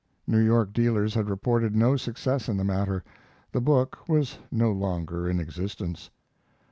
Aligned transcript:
New 0.25 0.39
York 0.43 0.73
dealers 0.73 1.13
had 1.13 1.29
reported 1.29 1.75
no 1.75 1.95
success 1.95 2.49
in 2.49 2.57
the 2.57 2.63
matter. 2.63 3.03
The 3.51 3.61
book 3.61 3.99
was 4.09 4.39
no 4.49 4.71
longer 4.71 5.29
in 5.29 5.39
existence. 5.39 6.09